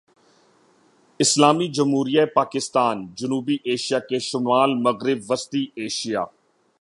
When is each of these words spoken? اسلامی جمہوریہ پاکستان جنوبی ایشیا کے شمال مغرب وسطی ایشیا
اسلامی 1.19 1.67
جمہوریہ 1.67 2.25
پاکستان 2.35 3.05
جنوبی 3.15 3.57
ایشیا 3.63 3.99
کے 3.99 4.19
شمال 4.19 4.73
مغرب 4.75 5.19
وسطی 5.29 5.65
ایشیا 5.75 6.23